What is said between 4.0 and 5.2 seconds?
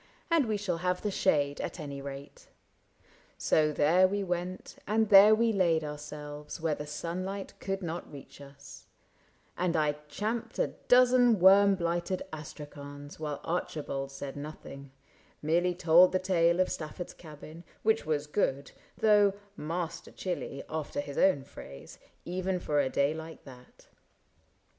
we went and